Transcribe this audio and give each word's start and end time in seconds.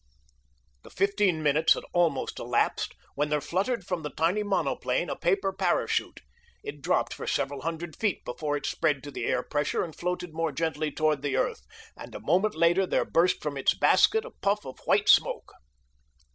The 0.81 0.89
fifteen 0.89 1.43
minutes 1.43 1.73
had 1.75 1.83
almost 1.93 2.39
elapsed 2.39 2.95
when 3.13 3.29
there 3.29 3.39
fluttered 3.39 3.85
from 3.85 4.01
the 4.01 4.09
tiny 4.09 4.41
monoplane 4.41 5.11
a 5.11 5.15
paper 5.15 5.53
parachute. 5.53 6.21
It 6.63 6.81
dropped 6.81 7.13
for 7.13 7.27
several 7.27 7.61
hundred 7.61 7.95
feet 7.95 8.25
before 8.25 8.57
it 8.57 8.65
spread 8.65 9.03
to 9.03 9.11
the 9.11 9.25
air 9.25 9.43
pressure 9.43 9.83
and 9.83 9.95
floated 9.95 10.33
more 10.33 10.51
gently 10.51 10.91
toward 10.91 11.21
the 11.21 11.37
earth 11.37 11.67
and 11.95 12.15
a 12.15 12.19
moment 12.19 12.55
later 12.55 12.87
there 12.87 13.05
burst 13.05 13.43
from 13.43 13.57
its 13.57 13.75
basket 13.75 14.25
a 14.25 14.31
puff 14.31 14.65
of 14.65 14.79
white 14.85 15.07
smoke. 15.07 15.53